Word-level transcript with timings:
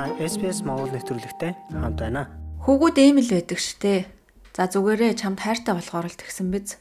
Та 0.00 0.08
SBS 0.16 0.64
Монгол 0.64 0.88
нэвтрүүлэгтэй 0.96 1.52
хамт 1.76 2.00
байна. 2.00 2.32
Хүүгүүд 2.64 2.96
ийм 3.04 3.20
л 3.20 3.36
байдаг 3.36 3.60
штэ. 3.60 4.08
За 4.56 4.64
зүгээрээ 4.64 5.12
чамд 5.12 5.44
хайртай 5.44 5.76
болохоор 5.76 6.08
л 6.08 6.16
тэгсэн 6.16 6.48
биз. 6.48 6.80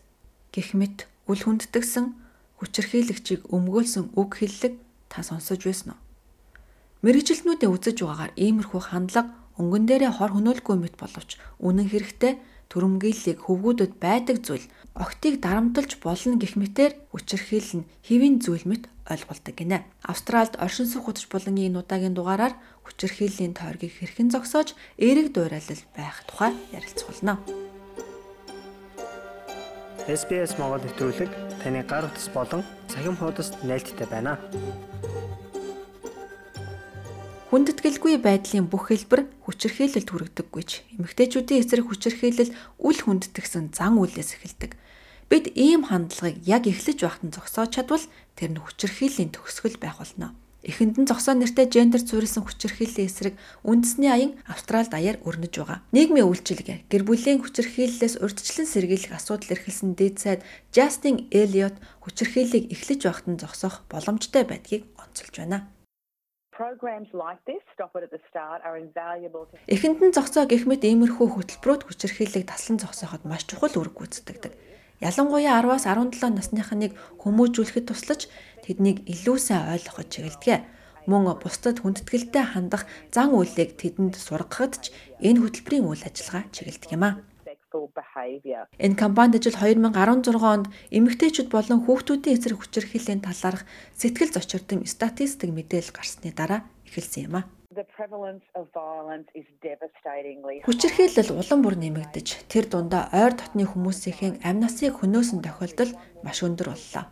Гэх 0.55 0.71
мэт 0.71 1.03
үл 1.28 1.44
хүнддэгсэн 1.44 2.15
хүчрхийлэгчийг 2.63 3.51
өмгөөлсөн 3.51 4.15
үг 4.15 4.40
хэллэг 4.40 4.79
та 5.12 5.19
сонсож 5.19 5.67
байсан 5.67 5.99
уу? 5.99 6.03
Мэргэжилтнүүдээ 7.03 7.67
үзэж 7.67 7.97
байгаагаар 8.08 8.31
иймэрхүү 8.40 8.81
хандлага 8.87 9.36
өнгөн 9.60 9.83
дээрээ 9.83 10.15
хор 10.15 10.31
хөнөөлгүй 10.40 10.79
мэт 10.79 10.96
боловч 10.96 11.36
үнэн 11.60 11.92
хэрэгтээ 11.92 12.33
төрөмгийллийг 12.70 13.40
хөвгүүдэд 13.46 13.94
байдаг 13.97 14.38
зүйл 14.46 14.65
октыг 14.94 15.42
дарамталж 15.42 15.97
болно 16.05 16.38
гэх 16.38 16.54
мэтээр 16.54 16.94
хүчирхийлэл 17.12 17.81
нь 17.81 17.88
хэвийн 18.05 18.38
зүйл 18.45 18.66
мэт 18.70 18.84
ойлгуулдаг 19.09 19.55
гинэ. 19.58 19.85
Австралид 20.05 20.55
оршин 20.62 20.85
суух 20.85 21.09
удаж 21.09 21.26
булангийн 21.29 21.73
энэ 21.73 21.81
удаагийн 21.81 22.13
дугаараар 22.13 22.53
хүчирхийллийн 22.85 23.57
тойргийг 23.57 23.93
хэрхэн 23.98 24.29
зогсоож 24.29 24.77
эерэг 25.02 25.34
дуурайлал 25.34 25.84
байх 25.98 26.21
тухай 26.29 26.53
ярилцуулна. 26.77 27.41
SBS 30.09 30.57
Монгол 30.57 30.81
нэвтрүүлэг 30.85 31.29
таны 31.62 31.81
гар 31.85 32.05
утас 32.05 32.29
болон 32.34 32.62
цахим 32.90 33.17
хуудасд 33.17 33.54
нийлдэхтэй 33.65 34.09
байна. 34.09 34.38
Хүндэтгэлгүй 37.49 38.21
байдлын 38.21 38.70
бүх 38.70 38.94
хэлбэр 38.94 39.26
хүчирхийлэлд 39.41 40.05
хүргэдэггүй 40.05 40.63
ч 40.70 40.85
эмэгтэйчүүдийн 41.02 41.66
эсрэг 41.66 41.90
хүчирхийлэл 41.90 42.53
үл 42.77 42.99
хүндэтгсэн 43.02 43.73
зан 43.73 43.98
үйлээс 43.98 44.38
эхэлдэг. 44.38 44.77
Бид 45.34 45.49
ийм 45.57 45.90
хандлагыг 45.90 46.45
яг 46.45 46.70
эхлэж 46.70 47.02
байхад 47.02 47.26
нь 47.26 47.34
зогсоож 47.34 47.73
чадвал 47.73 48.05
тэр 48.38 48.54
нь 48.54 48.62
хүчирхийллийн 48.62 49.34
төгсгөл 49.34 49.81
байх 49.81 49.98
болно. 49.98 50.38
Эхэнд 50.62 51.02
нь 51.02 51.09
зогсоо 51.09 51.34
нэртэй 51.34 51.66
гендер 51.73 52.05
суурилсан 52.05 52.46
хүчирхийллийн 52.46 53.10
эсрэг 53.10 53.34
үндэсний 53.66 54.13
аян 54.13 54.38
Австралид 54.45 54.93
даяар 54.93 55.18
өрнөж 55.26 55.54
байгаа. 55.57 55.82
Нийгмийн 55.90 56.29
үйлчилгээ, 56.29 56.85
гэр 56.85 57.01
бүлийн 57.01 57.41
хүчирхийллээс 57.41 58.21
урьдчилан 58.21 58.70
сэргийлэх 58.70 59.18
асуудал 59.18 59.57
эрхэлсэн 59.57 59.98
дээд 59.98 60.21
сайд 60.21 60.45
Justin 60.70 61.26
Elliot 61.34 61.82
хүчирхийллийг 62.05 62.70
эхлэж 62.70 63.10
байхад 63.10 63.26
нь 63.26 63.41
зогсоох 63.41 63.90
боломжтой 63.90 64.45
байдгийг 64.45 64.86
онцолж 65.02 65.34
байна. 65.34 65.66
Эхэнд 69.72 70.00
нь 70.04 70.12
зогсоо 70.12 70.44
гэх 70.44 70.68
мэт 70.68 70.84
иймэрхүү 70.84 71.28
хөтөлбөрүүд 71.32 71.88
хүчирхийллийг 71.88 72.52
таслан 72.52 72.84
зогсооход 72.84 73.24
маш 73.24 73.48
чухал 73.48 73.72
үүрэг 73.80 73.96
гүйцэтгэдэг. 73.96 74.54
Ялангуяа 75.00 75.64
10-аас 75.64 75.88
17 75.88 76.36
насныхныг 76.36 76.92
хүмүүжүүлэхэд 77.24 77.88
туслаж 77.88 78.28
тэднийг 78.68 79.08
илүү 79.08 79.38
сайн 79.40 79.72
ойлгоход 79.80 80.12
чиглэдэг. 80.12 80.68
Мөн 81.08 81.40
бусдад 81.40 81.80
хүндэтгэлтэй 81.80 82.44
хандах 82.52 82.84
зан 83.16 83.32
үйлийг 83.32 83.80
тэдэнд 83.80 84.20
сургахад 84.20 84.84
ч 84.84 84.92
энэ 85.23 85.40
хөтөлбөрийн 85.40 85.88
үйл 85.88 86.04
ажиллагаа 86.04 86.52
чиглэдэг 86.52 86.92
юм 86.92 87.08
а. 88.58 88.67
Энэ 88.81 88.98
компанид 88.98 89.44
жил 89.45 89.56
2016 89.56 90.36
онд 90.42 90.67
эмэгтэйчүүд 90.89 91.50
болон 91.53 91.86
хүүхдүүдийн 91.86 92.36
эсрэг 92.36 92.59
хүчирхийллийн 92.59 93.22
талаарх 93.22 93.64
сэтгэл 93.94 94.34
зочирдсон 94.34 94.86
статистик 94.89 95.53
мэдээлэл 95.53 95.94
гарсны 95.94 96.34
дараа 96.34 96.66
эхэлсэн 96.89 97.30
юм 97.30 97.36
а. 97.39 97.44
Хүчирхийлэл 100.66 101.38
улам 101.38 101.59
бүр 101.61 101.76
нэмэгдэж 101.78 102.28
тэр 102.50 102.66
дундаа 102.66 103.14
ойр 103.14 103.38
дотны 103.38 103.70
хүмүүсийн 103.70 104.42
амь 104.42 104.58
насыг 104.58 104.98
хөнөөсөн 104.98 105.45
тохиолдол 105.45 105.94
маш 106.26 106.42
өндөр 106.42 106.73
боллоо. 106.73 107.06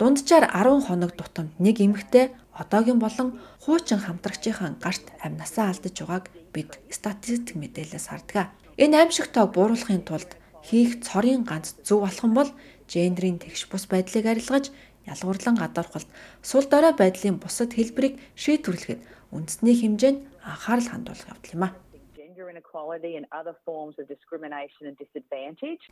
Дунджаар 0.00 0.48
10 0.48 0.88
хоног 0.88 1.12
тутамд 1.12 1.52
нэг 1.60 1.76
эмэгтэй 1.84 2.32
одоогийн 2.56 2.98
болон 3.04 3.38
хуучин 3.60 4.00
хамтрагчийн 4.00 4.80
гарт 4.80 5.06
амь 5.20 5.36
насаа 5.36 5.68
алдаж 5.68 5.92
байгааг 6.00 6.24
бид 6.56 6.80
статистик 6.88 7.56
мэдээлэлээс 7.60 8.06
харддаг. 8.08 8.48
Энэ 8.80 8.96
аимшиг 9.04 9.28
тоог 9.28 9.52
бууруулахын 9.52 10.00
тулд 10.08 10.30
хийх 10.64 11.04
цорын 11.04 11.44
ганц 11.44 11.76
зөв 11.84 12.00
алхам 12.08 12.32
бол 12.32 12.50
гендрийн 12.88 13.36
тэгш 13.36 13.68
бус 13.68 13.84
байдлыг 13.84 14.24
арилгаж 14.24 14.72
ялгуурлан 15.04 15.56
гадуурхалт 15.60 16.08
сул 16.40 16.64
дорой 16.70 16.94
байдлын 16.96 17.36
бусад 17.36 17.76
хэлбэрийг 17.76 18.16
шийдвэрлэхэд 18.42 19.00
үндэсний 19.34 19.76
хэмжээнд 19.76 20.18
анхаарал 20.40 20.88
хандуулах 20.88 21.28
явдал 21.28 21.54
юм 21.56 21.64
а. 21.66 21.70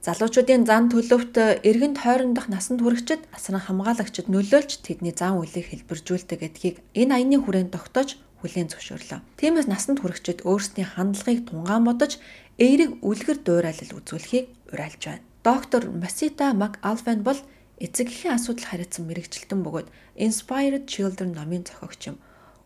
Залуучуудын 0.00 0.64
зан 0.64 0.88
төлөвт 0.88 1.34
эргэн 1.68 1.94
тойрондох 2.00 2.48
насанд 2.48 2.80
хүрэгчид 2.80 3.28
насран 3.32 3.60
хамгаалагчид 3.60 4.26
нөлөөлж 4.32 4.80
тэдний 4.86 5.12
зан 5.12 5.36
үйлийг 5.40 5.66
хэлбэржүүлдэг 5.68 6.38
гэдгийг 6.40 6.76
энэ 6.96 7.14
аяны 7.16 7.36
хүрээнд 7.40 7.74
тогтоож 7.76 8.16
хүлээн 8.40 8.68
зөвшөөрлөө. 8.72 9.20
Тиймээс 9.38 9.68
насанд 9.68 10.00
хүрэгчид 10.00 10.44
өөрсдийн 10.48 10.96
хандлагыг 10.96 11.46
тунгаан 11.48 11.84
бодож 11.84 12.18
эерэг 12.56 13.00
үлгэр 13.04 13.38
дуурайлал 13.44 13.96
үзүүлэхийг 14.00 14.46
уриалж 14.72 15.02
байна. 15.06 15.24
Доктор 15.44 15.82
Масита 15.88 16.52
Мак 16.52 16.76
Алфен 16.82 17.22
бол 17.24 17.40
эцэг 17.80 18.12
эхийн 18.12 18.36
асуудал 18.36 18.68
хариуцсан 18.68 19.08
мэрэгчлэлтэн 19.08 19.60
бөгөөд 19.64 19.88
Inspired 20.20 20.84
Children 20.84 21.32
номын 21.32 21.64
зохиогч 21.64 22.12
юм. 22.12 22.16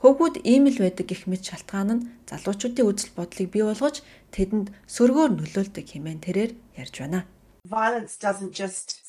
Хөвгүүд 0.03 0.43
ийм 0.43 0.67
л 0.69 0.83
байдаг 0.83 1.07
гэх 1.07 1.31
мэт 1.31 1.47
шалтгаан 1.47 1.91
нь 1.95 2.07
залуучуудын 2.29 2.89
үзэл 2.91 3.17
бодлыг 3.17 3.49
бий 3.55 3.65
болгож 3.65 4.03
тэдэнд 4.35 4.75
сөргөөр 4.91 5.31
нөлөөлдөг 5.39 5.87
хэмээн 5.87 6.21
тэрээр 6.27 6.53
ярьж 6.77 6.95
байна. 6.99 7.25
Violence 7.65 8.19
doesn't 8.19 8.53
just. 8.53 9.04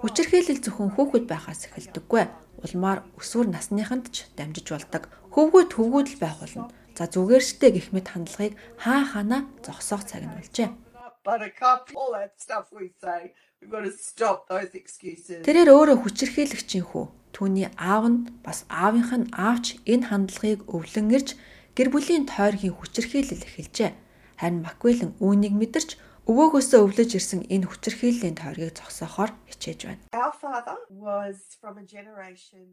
Хүчирхийлэл 0.00 0.62
зөвхөн 0.62 0.94
хүүхэд 0.94 1.24
байхаас 1.26 1.66
эхэлдэггүй. 1.66 2.24
Улмаар 2.62 3.02
өсвөр 3.18 3.50
насныханд 3.50 4.14
ч 4.14 4.30
дамжиж 4.38 4.70
болдог. 4.70 5.10
Хөвгүүд 5.34 5.70
хөвгүүд 5.74 6.08
л 6.14 6.20
байх 6.22 6.38
болно. 6.38 6.70
За 6.96 7.04
зүгээр 7.10 7.44
штэ 7.44 7.66
гэх 7.74 7.92
мэт 7.92 8.14
хандлагыг 8.14 8.54
хаа 8.80 9.02
хана 9.04 9.44
зогсоох 9.60 10.06
цаг 10.08 10.24
нь 10.24 10.32
болжээ. 10.32 10.70
Тэрээр 15.42 15.70
өөрөө 15.74 15.98
хүчирхийлэгчийн 16.00 16.86
хүү. 16.86 17.04
Түүний 17.34 17.68
аав 17.76 18.04
нь 18.08 18.18
бас 18.46 18.64
аавынх 18.70 19.12
нь 19.12 19.28
аавч 19.34 19.76
энэ 19.84 20.08
хандлагыг 20.08 20.64
өвлөн 20.70 21.12
ирж 21.12 21.36
гэр 21.76 21.88
бүлийн 21.92 22.24
тойргийн 22.24 22.72
хүчирхийлэл 22.78 23.44
эхэлжээ. 23.44 23.92
Харин 24.40 24.64
Маквелэн 24.64 25.12
үүнийг 25.20 25.52
мэдэрч 25.52 26.00
өвөөгөөсөө 26.26 26.80
өвлөж 26.82 27.10
ирсэн 27.14 27.46
энэ 27.46 27.70
хүчирхийллийн 27.70 28.34
тойргийг 28.34 28.74
зогсоохоор 28.74 29.30
хичээж 29.46 29.80
байна. 29.86 30.02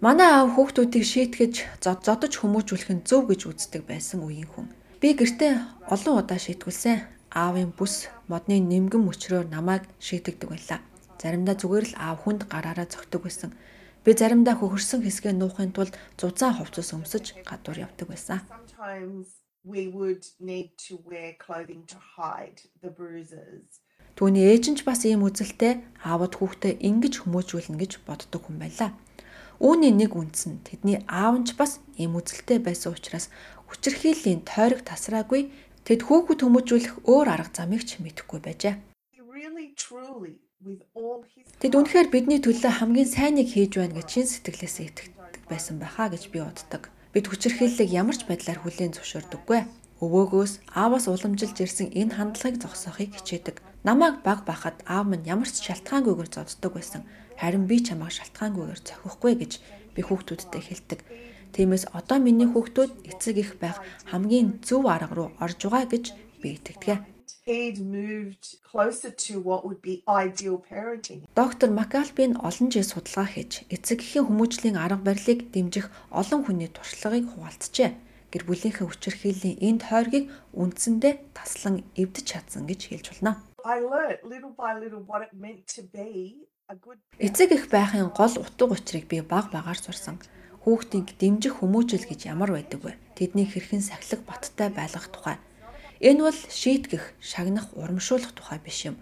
Манай 0.01 0.29
аав 0.33 0.57
хүүхдүүдийг 0.57 1.05
шийтгэж 1.05 1.53
зодож 1.85 2.33
хүмүүжүүлэх 2.41 2.89
нь 2.97 3.05
зөв 3.05 3.29
гэж 3.29 3.41
үздэг 3.53 3.85
байсан 3.85 4.25
үеийн 4.25 4.49
хүн. 4.49 4.73
Би 4.97 5.13
гэртээ 5.13 5.85
олон 5.93 6.25
удаа 6.25 6.39
шийтгүүлсэн. 6.41 6.97
Аавын 7.29 7.69
бүс 7.77 8.09
модны 8.25 8.57
нэмгэн 8.57 9.05
мөчрөөр 9.05 9.45
намайг 9.53 9.85
шийтгдэг 10.01 10.49
байлаа. 10.49 10.81
Заримдаа 11.21 11.53
зүгээр 11.53 11.85
л 11.93 11.95
аав 12.01 12.25
хүнд 12.25 12.49
гараараа 12.49 12.89
зогтөг 12.89 13.21
байсан. 13.21 13.53
Би 14.01 14.17
заримдаа 14.17 14.57
хөхөрсөн 14.57 15.05
хэсгээ 15.05 15.33
нуухын 15.37 15.71
тулд 15.77 15.93
зузаан 16.17 16.57
хувцас 16.57 16.89
өмсөж 16.97 17.37
гадуур 17.45 17.85
явдаг 17.85 18.07
байсан. 18.09 18.41
We 19.63 19.87
would 19.87 20.25
need 20.39 20.71
to 20.87 20.99
wear 21.05 21.33
clothing 21.39 21.83
to 21.87 21.97
hide 22.17 22.61
the 22.81 22.89
bruises. 22.89 23.79
Түүний 24.15 24.45
ээж 24.45 24.69
нь 24.69 24.77
ч 24.77 24.85
бас 24.85 25.01
ийм 25.09 25.25
үзэлтэй 25.25 25.81
аавд 26.05 26.37
хүүхдээ 26.37 26.85
ингэж 26.85 27.25
хүмүүжүүлнэ 27.25 27.81
гэж 27.81 27.91
боддог 28.05 28.45
хүн 28.45 28.61
байлаа. 28.61 28.93
Үүний 29.57 29.89
нэг 29.89 30.13
үндэс 30.13 30.45
нь 30.51 30.61
тэдний 30.61 31.01
аав 31.09 31.33
нь 31.41 31.47
ч 31.49 31.57
бас 31.57 31.81
ийм 31.97 32.13
үзэлтэй 32.19 32.61
байсан 32.61 32.93
учраас 32.93 33.33
хүчирхийллийн 33.65 34.45
тойрог 34.45 34.85
тасраагүй 34.85 35.49
тэд 35.87 36.05
хүүхэд 36.05 36.39
хүмүүжүүлэх 36.45 36.95
өөр 37.09 37.27
арга 37.33 37.57
замыг 37.57 37.81
ч 37.89 37.97
мэдэхгүй 38.05 38.39
байжээ. 38.45 38.75
Тэд 41.57 41.73
үнэхээр 41.73 42.07
бидний 42.13 42.37
төлөө 42.37 42.69
хамгийн 42.69 43.09
сайныг 43.09 43.49
хийж 43.49 43.81
байна 43.81 43.97
гэж 43.97 44.07
чин 44.13 44.27
сэтгэлээсээ 44.29 44.85
итгэдэг 44.93 45.41
байсан 45.49 45.81
байхаа 45.81 46.13
гэж 46.13 46.29
би 46.29 46.39
боддог. 46.45 46.92
Бид 47.13 47.29
хүчирхийллийг 47.29 47.93
ямар 47.93 48.17
ч 48.17 48.25
байдлаар 48.25 48.57
хүлээн 48.65 48.97
зөвшөөрдөггүй. 48.97 49.61
Өвөөгөөс 50.01 50.73
ааваас 50.73 51.05
уламжилж 51.05 51.61
ирсэн 51.61 51.93
энэ 51.93 52.17
хандлагыг 52.17 52.57
зогсоохыг 52.57 53.13
хичээдэг. 53.13 53.61
Намайг 53.85 54.25
баг 54.25 54.49
бахад 54.49 54.81
аав 54.89 55.05
минь 55.05 55.29
ямар 55.29 55.45
ч 55.45 55.61
шалтгаангүйгээр 55.61 56.29
зодддог 56.33 56.73
байсан. 56.73 57.05
Харин 57.37 57.69
би 57.69 57.85
чамайг 57.85 58.17
шалтгаангүйгээр 58.17 58.81
зохиохгүй 58.81 59.33
гэж 59.37 59.51
би 59.93 60.01
хүүхдүүдтэй 60.01 60.61
хэлдэг. 60.65 60.99
Тиймээс 61.53 61.93
одоо 61.93 62.17
миний 62.17 62.49
хүүхдүүд 62.49 63.05
эцэг 63.05 63.37
их 63.37 63.51
байх 63.61 63.77
хамгийн 64.09 64.65
зөв 64.65 64.89
арга 64.89 65.13
руу 65.13 65.29
орж 65.37 65.69
байгаа 65.69 65.85
гэж 65.93 66.17
би 66.41 66.57
итгэдэг. 66.57 67.12
He'd 67.45 67.79
moved 67.79 68.55
closer 68.71 69.11
to 69.11 69.33
what 69.41 69.65
would 69.65 69.81
be 69.81 70.01
ideal 70.07 70.57
parenting. 70.69 71.27
Доктор 71.35 71.69
Макалбин 71.71 72.37
олон 72.39 72.71
жил 72.71 72.87
судалгаа 72.87 73.27
хийж 73.27 73.67
эцэг 73.67 73.99
эхийн 73.99 74.31
хүмүүжлийн 74.31 74.79
арга 74.79 75.03
барилыг 75.03 75.51
дэмжих 75.51 75.91
олон 76.07 76.47
хүний 76.47 76.71
туршлагыг 76.71 77.27
хуваалцжээ. 77.35 77.91
Гэр 78.31 78.43
бүлийнхээ 78.47 78.87
хүчирхийллийн 78.87 79.59
энэ 79.59 79.83
тойргийг 79.83 80.25
үндсэндээ 80.55 81.13
таслан 81.35 81.83
эвдэж 81.99 82.25
чадсан 82.31 82.63
гэж 82.63 82.81
хэлж 82.87 83.05
болно. 83.11 83.43
Эцэг 87.27 87.49
их 87.51 87.67
байхын 87.67 88.07
гол 88.15 88.33
утга 88.39 88.65
учирыг 88.71 89.05
би 89.11 89.19
баг 89.19 89.51
багаар 89.51 89.79
сурсан. 89.83 90.15
хүүхдийг 90.63 91.19
дэмжих 91.19 91.59
хүмүүжил 91.59 92.07
гэж 92.07 92.31
ямар 92.31 92.55
байдаг 92.55 92.79
вэ? 92.87 92.95
Тэднийг 93.19 93.51
хэрхэн 93.51 93.83
сахилах 93.83 94.23
баттай 94.23 94.71
байлгах 94.71 95.11
тухай. 95.11 95.35
Энэ 96.03 96.19
бол 96.27 96.39
шийтгэх, 96.59 97.15
шагнах, 97.23 97.71
урамшуулах 97.79 98.35
тухай 98.35 98.59
биш 98.59 98.91
юм. 98.91 98.99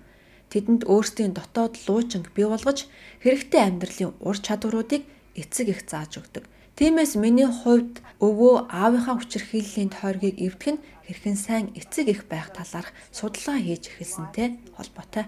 Тэдэнд 0.54 0.86
өөрсдийн 0.86 1.34
дотоод 1.34 1.74
луучинг 1.90 2.30
бий 2.36 2.46
болгож 2.46 2.86
хэрэгтэй 3.26 3.62
амьдралын 3.66 4.14
ур 4.22 4.38
чадваруудыг 4.38 5.02
эцэг 5.34 5.68
их 5.74 5.82
зааж 5.90 6.22
өгдөг. 6.22 6.46
Тиймээс 6.78 7.18
миний 7.18 7.50
хувьд 7.50 8.06
өвөө 8.22 8.70
аавынхаа 8.70 9.18
хүчирхийллийн 9.18 9.90
тойргийг 9.90 10.38
эвдэх 10.46 10.78
нь 10.78 10.84
хэрхэн 11.10 11.38
сайн 11.42 11.66
эцэг 11.74 12.06
их 12.14 12.22
байх 12.30 12.54
талаарх 12.54 12.94
судалгаа 13.10 13.58
хийж 13.58 13.84
эхэлсэнтэй 13.90 14.48
холбоотой. 14.78 15.26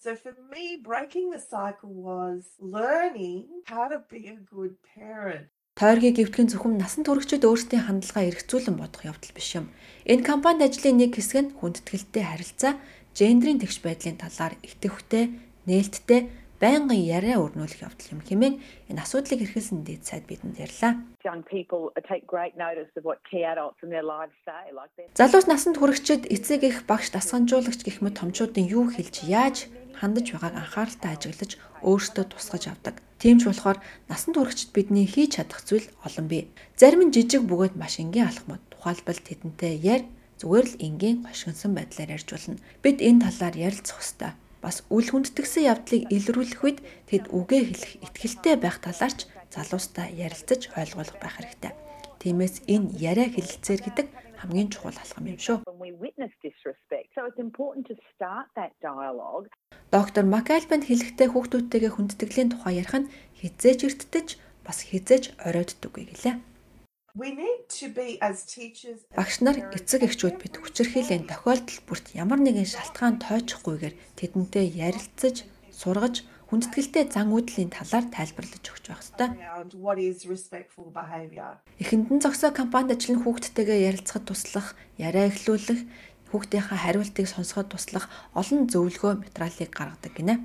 So 0.00 0.16
for 0.16 0.32
me, 0.48 0.80
breaking 0.80 1.28
the 1.28 1.42
cycle 1.54 1.92
was 1.92 2.56
learning 2.58 3.44
how 3.68 3.84
to 3.92 4.00
be 4.08 4.20
a 4.32 4.38
good 4.40 4.74
parent. 4.96 5.52
Тойргийг 5.78 6.18
эвтгэн 6.18 6.50
зөвхөн 6.50 6.76
насан 6.80 7.02
туршид 7.06 7.46
өөрсдийн 7.46 7.86
хандлагаа 7.86 8.24
эргцүүлэн 8.28 8.76
бодох 8.78 9.02
явдал 9.06 9.32
биш 9.36 9.54
юм. 9.58 9.66
Энэ 10.08 10.26
компанид 10.26 10.66
ажлын 10.66 10.96
нэг 10.98 11.14
хэсэг 11.16 11.38
нь 11.40 11.54
хүндэтгэлтэй 11.56 12.24
харилцаа, 12.26 12.72
гендрийн 13.14 13.60
тэгш 13.62 13.78
байдлын 13.84 14.18
талаар 14.18 14.54
итгэвхтэй, 14.66 15.24
нээлттэй 15.68 16.20
байнгын 16.60 17.00
яриа 17.00 17.40
өрнүүлэх 17.40 17.88
явдал 17.88 18.12
юм 18.12 18.20
хэмээн 18.20 18.54
энэ 18.92 19.00
асуудлыг 19.00 19.40
эрхэлсэн 19.48 19.80
дээд 19.80 20.04
сайд 20.04 20.28
бидэнд 20.28 20.60
ярьлаа. 20.60 21.00
Залуус 25.16 25.48
насанд 25.48 25.80
хүрэхчид 25.80 26.28
эцэг 26.28 26.60
их 26.68 26.84
багш 26.84 27.16
дасганжуулагч 27.16 27.80
гэх 27.80 28.04
мэт 28.04 28.20
томчуудын 28.20 28.68
юу 28.68 28.92
хэлж 28.92 29.24
яаж 29.24 29.72
хандаж 29.96 30.36
байгааг 30.36 30.54
анхааралтай 30.60 31.10
ажиглаж 31.16 31.56
өөртөө 31.80 32.24
тусгаж 32.28 32.64
авдаг. 32.68 33.00
Тийм 33.16 33.40
ч 33.40 33.48
болохоор 33.48 33.80
насанд 34.12 34.36
хүрэхчид 34.36 34.76
бидний 34.76 35.08
хийж 35.08 35.40
чадах 35.40 35.64
зүйл 35.64 35.88
олон 36.04 36.28
бий. 36.28 36.52
Зарим 36.76 37.08
нь 37.08 37.12
жижиг 37.16 37.40
бөгөөд 37.48 37.80
маш 37.80 37.96
энгийн 38.04 38.28
алхмууд 38.28 38.60
тухайлбал 38.68 39.16
тэдэнтэй 39.16 39.80
ярь 39.80 40.04
зүгээр 40.40 40.66
л 40.68 40.80
энгийн 40.80 41.24
гошгонсон 41.24 41.72
байдлаар 41.72 42.16
ярьж 42.16 42.28
болно. 42.32 42.60
Бид 42.84 43.00
энэ 43.00 43.24
талаар 43.28 43.56
ярилцах 43.56 44.00
ёстой 44.04 44.32
бас 44.60 44.84
үл 44.92 45.08
хүндэтгсэн 45.08 45.64
явдлыг 45.72 46.02
илрүүлэх 46.12 46.60
үед 46.60 46.78
тэд 47.08 47.32
үгээ 47.32 47.62
хэлэх 47.72 47.92
ихтгэлтэй 48.04 48.56
байх 48.60 48.78
талаарч 48.84 49.26
залуустай 49.48 50.14
ярилцаж 50.14 50.70
ойлгуулах 50.76 51.18
байх 51.20 51.36
хэрэгтэй. 51.40 51.72
Тиймээс 52.20 52.68
энэ 52.68 52.92
яриа 53.00 53.28
хэлэлцээр 53.32 53.80
гэдэг 53.80 54.06
хамгийн 54.40 54.68
чухал 54.68 54.96
алхам 54.96 55.26
юм 55.32 55.40
шүү. 55.40 55.64
Доктор 59.90 60.24
Макальбанд 60.24 60.84
хэлэхдээ 60.86 61.28
хүүхдүүдтэйгээ 61.32 61.92
хүндтгэлийн 61.96 62.48
тухай 62.52 62.80
ярих 62.80 62.94
нь 63.00 63.10
хизээж 63.40 63.80
эртдэж 63.88 64.28
бас 64.64 64.78
хизээж 64.84 65.24
оройтдаггүй 65.44 66.04
гэлээ. 66.08 66.49
Багш 69.18 69.36
нар 69.42 69.58
эцэг 69.74 70.06
эхчүүд 70.06 70.36
бид 70.38 70.54
хүчирхийллийн 70.62 71.26
тохиолдол 71.26 71.80
бүрт 71.82 72.14
ямар 72.14 72.38
нэгэн 72.38 72.70
шалтгаан 72.70 73.18
тойчихгүйгээр 73.18 73.94
тэдэнтэй 74.14 74.70
ярилцаж, 74.78 75.42
сургаж, 75.74 76.22
хүндэтгэлтэй 76.54 77.10
зан 77.10 77.34
үйдлийн 77.34 77.74
талаар 77.74 78.06
тайлбарлаж 78.14 78.62
өгч 78.62 78.84
байх 78.94 79.02
ёстой. 79.02 79.26
Эхэндэн 81.82 82.18
зогсоо 82.22 82.54
компанид 82.54 82.94
ажиллан 82.94 83.26
хүүхдтэйгээ 83.26 83.90
ярилцахад 83.90 84.30
туслах, 84.30 84.78
яриа 84.94 85.34
эхлүүлэх, 85.34 85.82
хүүхдийнхээ 86.30 86.78
хариултыг 86.78 87.26
сонсоход 87.26 87.74
туслах 87.74 88.06
олон 88.38 88.70
зөвлөгөө 88.70 89.18
материалыг 89.18 89.70
гаргадаг 89.74 90.14
гинэ. 90.14 90.38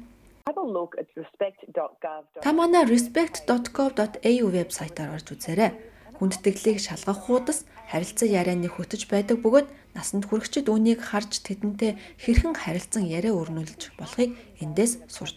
Та 2.42 2.50
манай 2.58 2.84
respect.gov.au 2.90 4.46
вебсайтаар 4.50 5.14
орж 5.14 5.30
үзээрэй 5.30 5.94
хүндэтгэлийг 6.18 6.80
шалгах 6.82 7.20
хуудас 7.26 7.66
харилцан 7.92 8.30
ярианы 8.30 8.70
хөтөж 8.72 9.08
байдаг 9.12 9.38
бөгөөд 9.44 9.68
насанд 9.96 10.24
хүрэгчид 10.28 10.68
үүнийг 10.68 11.00
харж 11.00 11.44
тэдэнтэй 11.48 11.92
хэрхэн 12.24 12.56
харилцан 12.58 13.04
яриа 13.08 13.38
өрнүүлж 13.38 13.96
болохыг 14.00 14.34
эндээс 14.64 15.06
сурч 15.12 15.36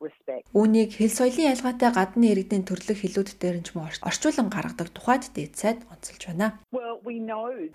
болдог. 0.00 0.42
Үүнийг 0.54 0.90
хэл 0.96 1.12
соёлын 1.12 1.52
ялгаатай 1.54 1.90
гадны 1.92 2.26
иргэдийн 2.32 2.64
төрлөх 2.64 2.98
хэлүүд 3.00 3.36
дээр 3.40 3.56
нь 3.60 3.66
ч 3.66 3.74
мөн 3.74 3.90
орчуулан 4.02 4.48
гаргадаг 4.48 4.88
тухайд 4.94 5.24
дээд 5.34 5.54
сайд 5.58 5.78
онцолж 5.90 6.22
байна. 6.26 6.58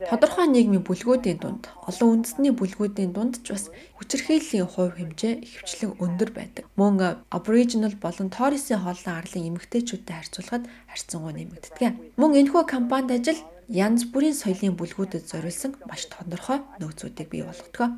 Тодорхой 0.09 0.47
нийгмийн 0.49 0.85
бүлгүүдийн 0.87 1.39
дунд 1.41 1.69
олон 1.89 2.23
үндэсний 2.23 2.53
бүлгүүдийн 2.55 3.11
дунд 3.13 3.43
ч 3.45 3.53
бас 3.53 3.69
хүчирхийллийн 3.99 4.67
хувь 4.69 4.95
хэмжээ 4.97 5.33
ихэвчлэн 5.45 5.97
өндөр 5.99 6.29
байдаг. 6.33 6.63
Мөн 6.79 7.25
Aboriginal 7.29 7.93
болон 7.99 8.29
Torres 8.31 8.71
хооллон 8.71 9.15
арлын 9.19 9.47
эмэгтэйчүүдтэй 9.53 10.15
харьцуулахад 10.15 10.65
харьцангуй 10.89 11.33
нэмэгддэг. 11.35 12.17
Мөн 12.17 12.31
энэхүү 12.39 12.63
компанид 12.65 13.11
ажил 13.11 13.41
янз 13.69 14.05
бүрийн 14.13 14.37
соёлын 14.37 14.77
бүлгүүдэд 14.77 15.25
зориулсан 15.25 15.73
маш 15.89 16.05
тодорхой 16.13 16.61
нөөцүүдийг 16.79 17.29
бий 17.29 17.43
болгодог. 17.43 17.97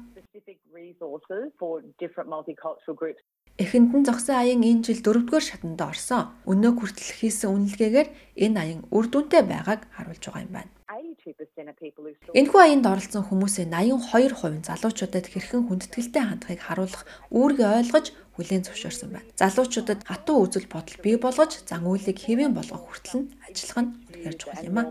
Эхэнд 3.58 3.90
нь 3.98 4.06
зогсон 4.06 4.38
аян 4.38 4.62
энэ 4.62 4.86
жил 4.86 5.02
4-р 5.02 5.42
шатанд 5.42 5.82
орсон. 5.82 6.30
Өнөө 6.46 6.78
хүртэл 6.78 7.12
хийсэн 7.18 7.50
үнэлгээгээр 7.50 8.10
энэ 8.46 8.60
аян 8.62 8.82
үр 8.94 9.10
дүнтэй 9.10 9.42
байгааг 9.42 9.82
харуулж 9.98 10.22
байгаа 10.30 10.46
юм 10.46 10.54
байна. 10.54 10.72
Энэхүү 12.38 12.62
аянд 12.62 12.86
оролцсон 12.86 13.26
хүмүүсийн 13.26 13.74
82% 13.74 14.62
нь 14.62 14.68
залуучуудад 14.70 15.26
хэрхэн 15.26 15.66
хүндэтгэлтэй 15.66 16.24
хандахыг 16.24 16.62
харуулах 16.62 17.04
үүргээ 17.34 17.70
ойлгож 17.82 18.08
хүлээн 18.38 18.64
зөвшөөрсөн 18.70 19.10
байна. 19.10 19.30
Залуучуудад 19.42 20.06
хатуу 20.06 20.46
үзэл 20.46 20.70
бодол 20.70 20.98
бий 21.02 21.18
болгож 21.18 21.66
зан 21.66 21.84
үйлийг 21.90 22.22
хэвэн 22.22 22.54
болгох 22.54 22.86
хүртэл 22.86 23.26
нь 23.26 23.32
ажиллах 23.50 23.78
нь 23.82 23.92
үнэхээр 24.14 24.38
чухал 24.38 24.70
юм 24.70 24.78
аа. 24.78 24.86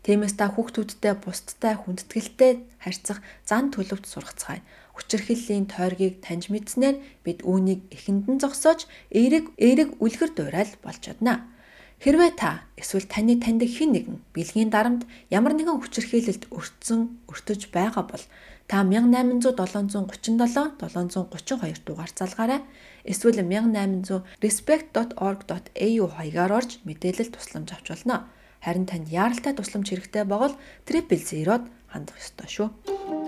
Тиймээс 0.00 0.34
та 0.40 0.48
хүүхдүүдтэй 0.48 1.14
бусдтай 1.20 1.74
хүндэтгэлтэй 1.76 2.52
харьцах 2.80 3.20
зан 3.44 3.68
төлөвт 3.68 4.08
сургацгаая. 4.08 4.64
Хүчирхийллийн 4.96 5.68
тойргийг 5.68 6.24
таньж 6.24 6.48
мэдснээр 6.48 6.96
бид 7.20 7.44
үүнийг 7.44 7.84
эхэндэн 7.92 8.40
зогсоож 8.40 8.88
эерэг 9.12 9.52
эерэг 9.60 10.00
үлгэр 10.00 10.32
дуурайл 10.32 10.72
болж 10.80 11.04
чадна. 11.04 11.52
Хэрвээ 12.00 12.32
та 12.32 12.64
эсвэл 12.80 13.04
таны 13.04 13.36
таньдаг 13.36 13.68
хэн 13.68 13.92
нэгэн 13.92 14.16
бэлгийн 14.32 14.72
дарамт 14.72 15.04
ямар 15.28 15.52
нэгэн 15.52 15.84
хүчирхийлэлд 15.84 16.48
өртсөн 16.48 17.20
өртөж 17.28 17.68
байгаа 17.68 18.08
бол 18.08 18.24
та 18.72 18.80
1800 18.80 19.52
737 19.52 20.80
732 20.80 21.84
дугаар 21.84 22.08
залгаарай 22.16 22.64
эсвэл 23.04 23.44
1800 23.44 24.24
respect.org.au 24.40 26.04
хаягаар 26.16 26.52
орж 26.56 26.80
мэдээлэл 26.88 27.36
тусламж 27.36 27.68
авч 27.76 27.86
болно. 27.92 28.32
Харин 28.60 28.84
танд 28.84 29.08
яаралтай 29.08 29.56
тусламж 29.56 29.88
хэрэгтэй 29.88 30.24
бол 30.28 30.52
000-д 30.84 31.64
хандах 31.88 32.16
ёстой 32.20 32.48
шүү. 32.48 32.68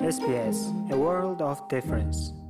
SPS 0.04 0.58
A 0.92 0.96
World 0.98 1.40
of 1.40 1.56
Difference 1.72 2.41